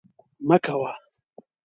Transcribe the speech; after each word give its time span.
مه 0.47 0.57
کوه 0.65 0.93